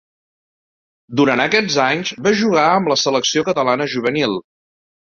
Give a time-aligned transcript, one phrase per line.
[1.21, 4.39] Durant aquests anys va jugar amb la selecció catalana juvenil.